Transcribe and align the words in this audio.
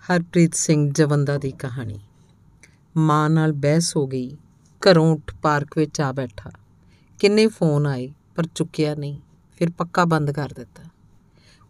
ਹਰਪ੍ਰੀਤ 0.00 0.54
ਸਿੰਘ 0.54 0.92
ਜਵੰਦਾ 0.92 1.38
ਦੀ 1.38 1.50
ਕਹਾਣੀ। 1.50 1.98
ਮਾਂ 2.96 3.30
ਨਾਲ 3.30 3.52
ਬਹਿਸ 3.52 3.96
ਹੋ 3.96 4.06
ਗਈ। 4.06 4.36
ਘਰੋਂ 4.80 5.12
ਉੱਠ 5.12 5.34
ਪਾਰਕ 5.42 5.78
ਵਿੱਚ 5.78 6.00
ਆ 6.00 6.12
ਬੈਠਾ। 6.12 6.50
ਕਿੰਨੇ 7.18 7.46
ਫੋਨ 7.46 7.86
ਆਏ, 7.86 8.12
ਪਰ 8.36 8.46
ਚੁੱਕਿਆ 8.54 8.94
ਨਹੀਂ। 8.94 9.18
ਫਿਰ 9.58 9.70
ਪੱਕਾ 9.70 10.04
ਬੰਦ 10.04 10.30
ਕਰ 10.30 10.52
ਦਿੱਤਾ। 10.56 10.84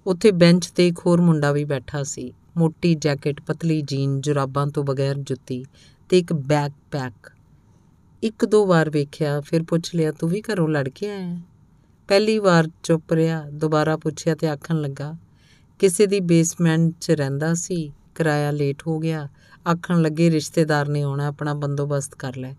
ਉੱਥੇ 0.06 0.30
ਬੈਂਚ 0.30 0.66
ਤੇ 0.66 0.88
ਇੱਕ 0.88 0.98
ਹੋਰ 1.06 1.21
ਮੁੰਡਾ 1.21 1.53
ਵੀ 1.53 1.64
ਬੈਠਾ 1.64 2.03
ਸੀ। 2.03 2.32
ਮੋਟੀ 2.56 2.95
ਜੈਕਟ, 2.95 3.40
ਪਤਲੀ 3.40 3.83
ਜੀਨ, 3.83 4.21
ਜੁਰਾਬਾਂ 4.21 4.67
ਤੋਂ 4.67 4.85
ਬਗੈਰ 4.85 5.15
ਜੁੱਤੀ 5.15 5.65
ਤੇ 6.08 6.19
ਇੱਕ 6.19 6.33
ਬੈਗ 6.33 6.71
ਪੈਕ 6.90 7.33
ਇੱਕ 8.22 8.44
ਦੋ 8.44 8.67
ਵਾਰ 8.67 8.90
ਵੇਖਿਆ, 8.90 9.40
ਫਿਰ 9.40 9.62
ਪੁੱਛ 9.62 9.94
ਲਿਆ, 9.94 10.12
ਤੂੰ 10.12 10.31
ਵੀ 10.31 10.40
ਘਰੋਂ 10.40 10.69
ਲੜ 10.69 10.88
ਕੇ 10.88 11.10
ਆਇਆ 11.10 11.40
ਪਹਿਲੀ 12.08 12.38
ਵਾਰ 12.38 12.69
ਚੁੱਪ 12.83 13.12
ਰਿਹਾ। 13.12 13.51
ਦੁਬਾਰਾ 13.51 13.97
ਪੁੱਛਿਆ 13.97 14.35
ਤੇ 14.35 14.49
ਆਖਣ 14.49 14.81
ਲੱਗਾ, 14.81 15.15
ਕਿਸੇ 15.78 16.06
ਦੀ 16.06 16.20
ਬੇਸਮੈਂਟ 16.20 16.95
'ਚ 17.01 17.10
ਰਹਿੰਦਾ 17.10 17.55
ਸੀ। 17.55 17.92
ਕਿਰਾਇਆ 18.20 18.50
ਲੇਟ 18.50 18.82
ਹੋ 18.87 18.98
ਗਿਆ। 18.98 19.28
ਆਖਣ 19.68 20.02
ਲੱਗੇ, 20.02 20.30
ਰਿਸ਼ਤੇਦਾਰ 20.30 20.88
ਨੇ 20.88 21.02
ਆਉਣਾ, 21.02 21.27
ਆਪਣਾ 21.27 21.55
ਬੰਦੋਬਸਤ 21.55 22.15
ਕਰ 22.15 22.37
ਲੈ। 22.37 22.55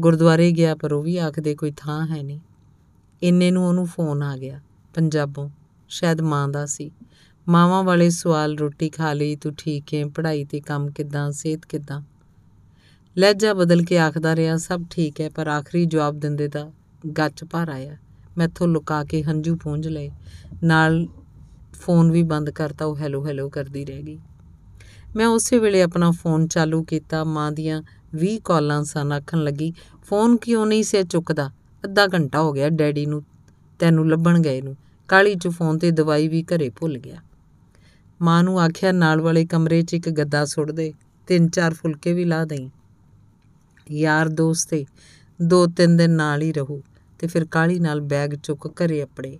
ਗੁਰਦੁਆਰੇ 0.00 0.52
ਗਿਆ, 0.52 0.74
ਪਰ 0.74 0.92
ਉਹ 0.92 1.02
ਵੀ 1.02 1.18
ਆਖਦੇ 1.18 1.54
ਕੋਈ 1.54 1.72
ਥਾਂ 1.76 2.06
ਹੈ 2.06 2.22
ਨਹੀਂ। 2.22 2.40
ਇੰਨੇ 3.22 3.50
ਨੂੰ 3.50 3.68
ਉਹਨੂੰ 3.68 3.86
ਫੋਨ 3.86 4.22
ਆ 4.22 4.36
ਗਿਆ, 4.36 4.60
ਪੰਜਾਬੋਂ। 4.94 5.50
ਸ਼ਾਇਦ 5.88 6.20
ਮਾਂ 6.20 6.48
ਦਾ 6.48 6.66
ਸੀ। 6.66 6.90
ਮਾਵਾਂ 7.48 7.84
ਵਾਲੇ 7.84 8.10
ਸਵਾਲ, 8.10 8.58
ਰੋਟੀ 8.58 8.90
ਖਾ 8.90 9.12
ਲਈ, 9.12 9.36
ਤੂੰ 9.36 9.54
ਠੀਕ 9.58 9.94
ਹੈ 9.94 10.06
ਪੜ੍ਹਾਈ 10.06 10.44
ਤੇ 10.44 10.60
ਕੰਮ 10.60 10.90
ਕਿੱਦਾਂ, 10.90 11.32
ਸਿਹਤ 11.32 11.66
ਕਿੱਦਾਂ? 11.66 12.02
ਲਹਿਜਾ 13.18 13.54
ਬਦਲ 13.54 13.82
ਕੇ 13.82 13.98
ਆਖਦਾ 13.98 14.36
ਰਿਹਾ, 14.36 14.56
ਸਭ 14.56 14.82
ਠੀਕ 14.90 15.20
ਹੈ, 15.20 15.28
ਪਰ 15.28 15.46
ਆਖਰੀ 15.46 15.84
ਜਵਾਬ 15.84 16.20
ਦਿੰਦੇ 16.20 16.48
ਦਾ 16.48 16.70
ਗੱਚ 17.18 17.44
ਭਰ 17.44 17.68
ਆਇਆ। 17.68 17.96
ਮੈਥੋਂ 18.38 18.68
ਲੁਕਾ 18.68 19.04
ਕੇ 19.04 19.22
ਹੰਝੂ 19.22 19.56
ਪੂੰਝ 19.56 19.88
ਲਏ। 19.88 20.10
ਨਾਲ 20.64 21.06
ਫੋਨ 21.72 22.12
ਵੀ 22.12 22.22
ਬੰਦ 22.22 22.50
ਕਰਤਾ, 22.50 22.84
ਉਹ 22.84 22.96
ਹੈਲੋ 22.96 23.26
ਹੈਲੋ 23.26 23.48
ਕਰਦੀ 23.48 23.84
ਰਹਿ 23.84 24.02
ਗਈ। 24.02 24.18
ਮੈਂ 25.16 25.26
ਉਸੇ 25.26 25.58
ਵੇਲੇ 25.58 25.82
ਆਪਣਾ 25.82 26.10
ਫੋਨ 26.10 26.46
ਚਾਲੂ 26.46 26.84
ਕੀਤਾ, 26.84 27.24
ਮਾਂ 27.24 27.52
ਦੀਆਂ 27.52 27.82
20 28.14 28.38
ਕਾਲਾਂ 28.44 28.84
ਸਨ, 28.84 29.12
ਆਖਣ 29.12 29.44
ਲੱਗੀ, 29.44 29.72
ਫੋਨ 30.04 30.36
ਕਿਉਂ 30.36 30.66
ਨਹੀਂ 30.66 30.82
ਸੇ 30.82 31.02
ਚੁੱਕਦਾ? 31.02 31.50
ਅੱਧਾ 31.84 32.06
ਘੰਟਾ 32.06 32.40
ਹੋ 32.40 32.52
ਗਿਆ 32.52 32.68
ਡੈਡੀ 32.68 33.06
ਨੂੰ, 33.06 33.22
ਤੈਨੂੰ 33.78 34.10
ਲੱਭਣ 34.10 34.38
ਗਏ 34.38 34.62
ਨੂੰ। 34.62 34.76
ਕਾਲੀ 35.08 35.34
ਚ 35.34 35.48
ਫੋਨ 35.48 35.78
ਤੇ 35.78 35.90
ਦਵਾਈ 35.90 36.28
ਵੀ 36.28 36.42
ਘਰੇ 36.42 36.70
ਭੁੱਲ 36.70 36.98
ਗਿਆ। 36.98 37.16
ਮਾਂ 38.22 38.44
ਨੂੰ 38.44 38.60
ਆਖਿਆ, 38.60 38.92
ਨਾਲ 38.92 39.20
ਵਾਲੇ 39.20 39.46
ਕਮਰੇ 39.46 39.82
'ਚ 39.82 39.94
ਇੱਕ 39.94 40.10
ਗੱਦਾ 40.10 40.44
ਸੁੱਟ 40.44 40.70
ਦੇ, 40.70 40.92
ਤਿੰਨ 41.26 41.48
ਚਾਰ 41.48 41.74
ਫੁਲਕੇ 41.74 42.12
ਵੀ 42.12 42.24
ਲਾ 42.24 42.44
ਦੇਈ। 42.44 42.70
ਯਾਰ 43.90 44.28
ਦੋਸਤੇ 44.28 44.86
ਦੋ 45.42 45.66
ਤਿੰਨ 45.66 45.96
ਦਿਨ 45.96 46.10
ਨਾਲ 46.10 46.42
ਹੀ 46.42 46.52
ਰਹੂ। 46.52 46.82
ਤੇ 47.18 47.26
ਫਿਰ 47.26 47.44
ਕਾਲੀ 47.44 47.78
ਨਾਲ 47.78 48.00
ਬੈਗ 48.00 48.30
ਚੁੱਕ 48.30 48.66
ਘਰੇ 48.66 49.02
ਆਪਣੇ 49.02 49.38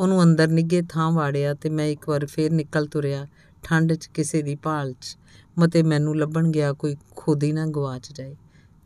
ਉਹਨੂੰ 0.00 0.22
ਅੰਦਰ 0.22 0.48
ਨਿੱਗੇ 0.48 0.82
ਥਾਂ 0.88 1.12
ਵਾੜਿਆ 1.12 1.54
ਤੇ 1.54 1.70
ਮੈਂ 1.70 1.86
ਇੱਕ 1.86 2.08
ਵਾਰ 2.08 2.26
ਫੇਰ 2.26 2.52
ਨਿਕਲ 2.52 2.86
ਤੁਰਿਆ 2.86 3.26
ਠੰਡ 3.62 3.92
'ਚ, 3.92 4.06
ਕਿਸੇ 4.06 4.42
ਦੀ 4.42 4.54
ਭਾਲ 4.54 4.92
'ਚ। 4.92 5.16
ਮਤੇ 5.58 5.82
ਮੈਨੂੰ 5.82 6.18
ਲੱਭਣ 6.18 6.48
ਗਿਆ 6.48 6.72
ਕੋਈ 6.72 6.96
ਖੁਦ 7.16 7.44
ਹੀ 7.44 7.52
ਨਾ 7.52 7.66
ਗਵਾਚ 7.66 8.12
ਜਾਏ। 8.12 8.36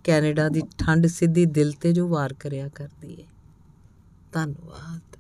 ਕੈਨੇਡਾ 0.05 0.49
ਦੀ 0.49 0.63
ਠੰਡ 0.79 1.07
ਸਿੱਧੀ 1.07 1.47
ਦਿਲ 1.47 1.73
ਤੇ 1.73 1.93
ਜੋ 1.93 2.09
ਵਾਰ 2.09 2.35
ਕਰਿਆ 2.35 2.69
ਕਰਦੀ 2.69 3.13
ਏ। 3.21 3.25
ਧੰਨਵਾਦ। 4.33 5.17